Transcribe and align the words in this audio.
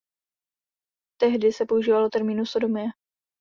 Tehdy 1.17 1.51
se 1.53 1.65
používalo 1.65 2.09
termínu 2.09 2.45
sodomie. 2.45 2.87